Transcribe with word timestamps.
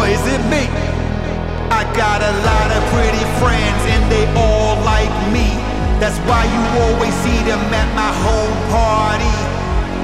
or 0.00 0.08
is 0.08 0.24
it 0.32 0.40
me? 0.48 0.64
I 1.68 1.84
got 1.92 2.24
a 2.24 2.32
lot 2.48 2.68
of 2.72 2.82
pretty 2.88 3.24
friends 3.36 3.82
and 3.92 4.02
they 4.08 4.24
all 4.32 4.80
like 4.80 5.12
me. 5.28 5.48
That's 6.00 6.16
why 6.24 6.48
you 6.48 6.62
always 6.84 7.12
see 7.20 7.40
them 7.44 7.60
at 7.68 7.88
my 7.92 8.08
home 8.24 8.56
party. 8.72 9.36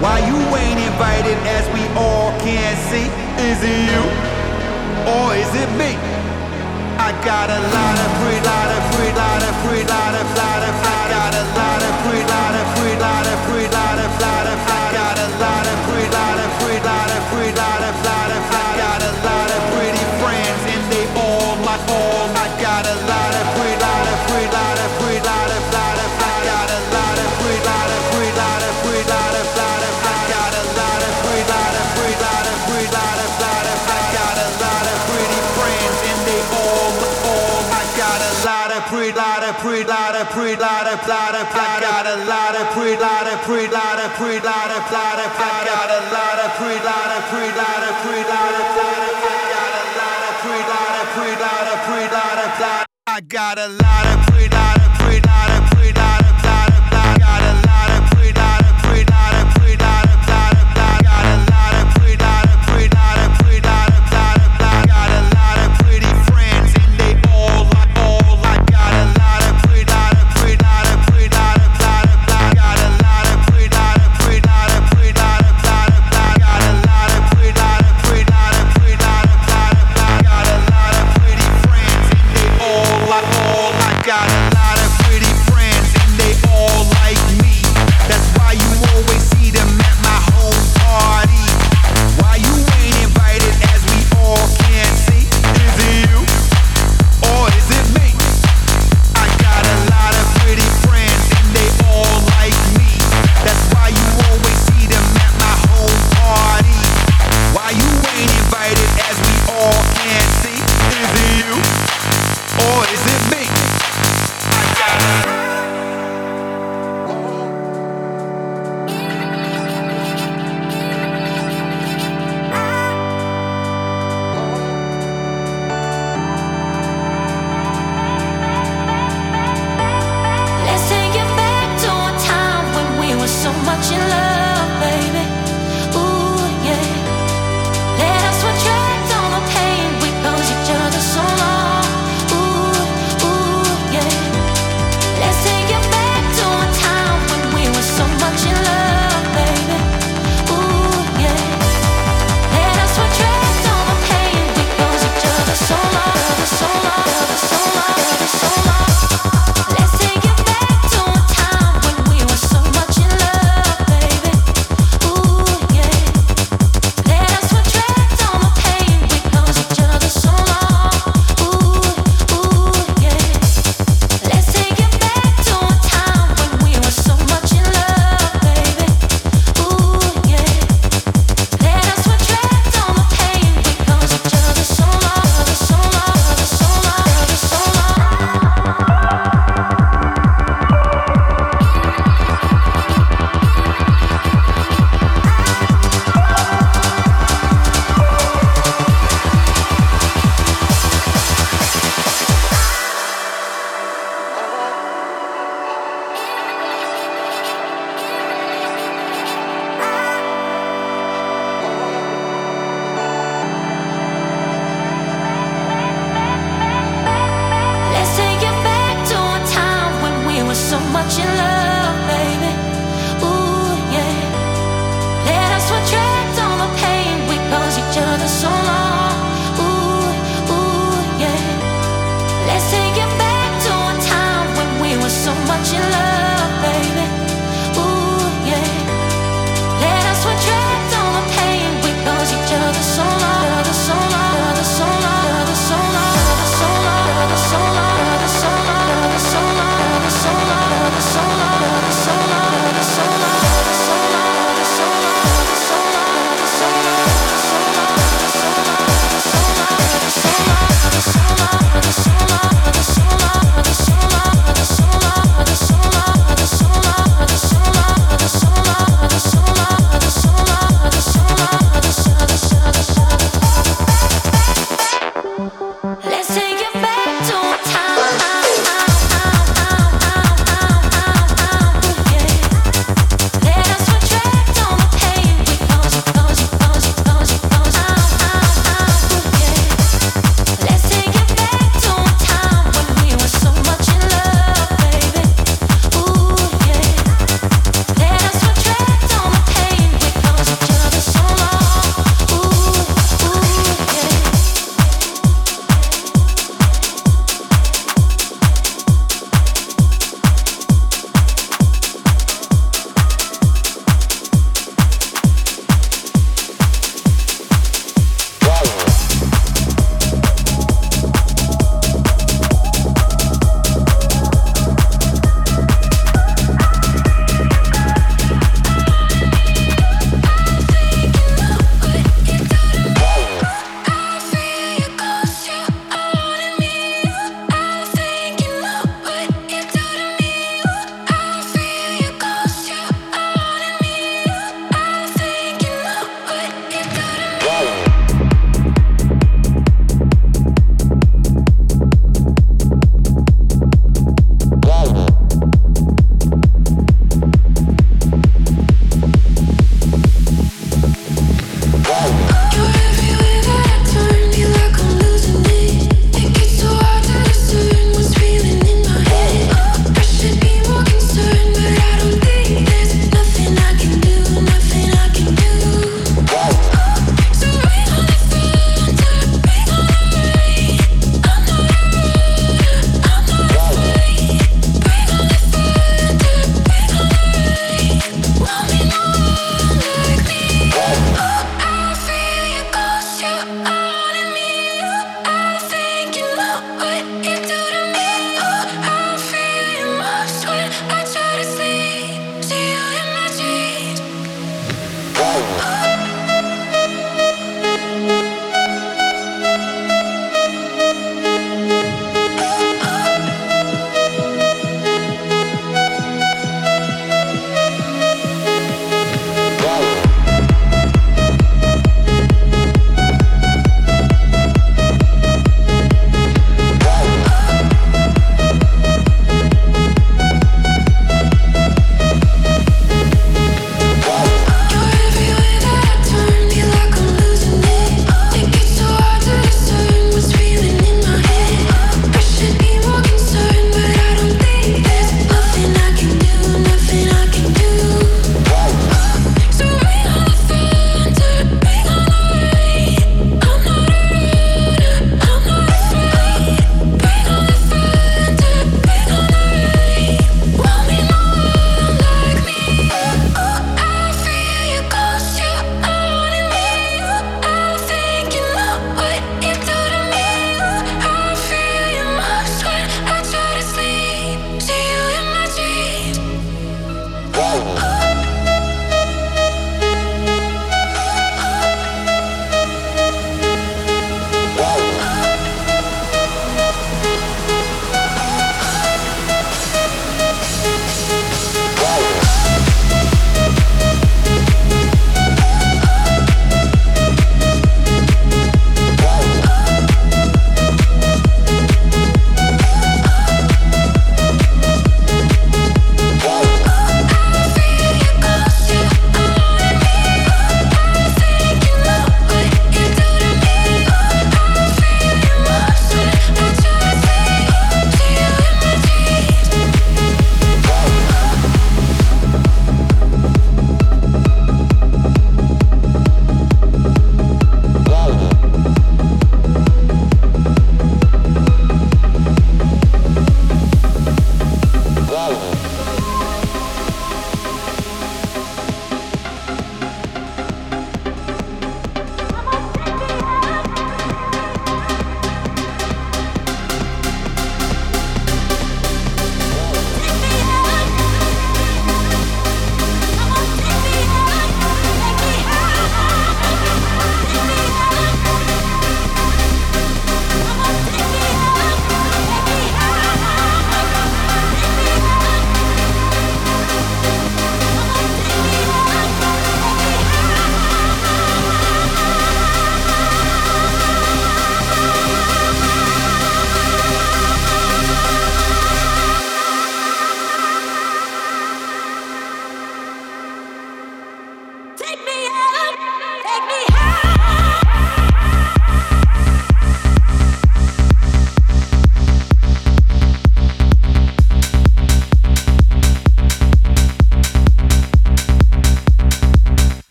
Why 0.00 0.16
you 0.24 0.38
ain't 0.56 0.80
invited 0.80 1.36
as 1.56 1.64
we 1.76 1.84
all 1.92 2.32
can 2.40 2.72
see? 2.88 3.06
Is 3.36 3.60
it 3.60 3.80
you 3.92 4.02
or 5.12 5.36
is 5.36 5.52
it 5.60 5.70
me? 5.76 5.92
I 6.96 7.12
got 7.20 7.52
a 7.52 7.60
lot 7.60 7.96
of 8.00 8.10
pretty, 8.20 8.40
lot 8.48 8.68
of 8.72 8.82
pretty, 8.96 9.12
lot 9.12 9.42
of 9.44 9.54
pretty, 9.62 9.84
lot 9.92 10.14
of, 10.16 10.26
lot 10.40 10.62
of, 10.68 10.74
I 10.88 11.02
got 11.12 11.32
a 11.36 11.44
lot 11.52 11.80
of 11.84 11.94
pretty. 12.08 12.31
I 43.42 43.48
got 43.50 43.58
a 43.58 43.58
lot 43.58 43.58
pre 43.58 43.66
louder, 43.66 44.08
pre 44.16 44.38
louder, 44.38 44.80
louder, 44.92 45.26
I 45.26 45.64
got 45.66 45.90
a 45.90 46.00
lot 46.14 46.38
of 46.38 46.50
pre 46.56 46.74
louder, 46.78 47.20
pre 47.28 47.46
louder, 47.58 47.92
pre 48.02 48.18
louder, 48.22 48.64
louder, 48.78 49.12
I 49.18 49.42
got 49.52 49.72
a 49.78 49.86
lot 49.98 50.22
of 50.22 50.34
pre 50.42 50.58
louder, 50.70 51.06
pre 51.12 51.30
louder, 51.42 51.76
pre 51.84 52.02
louder, 52.06 52.48
louder, 52.60 52.86
I 53.08 53.20
got 53.20 53.58
a 53.58 53.68
lot 53.68 54.06
of 54.06 54.26
pre 54.26 54.48
louder. 54.48 54.91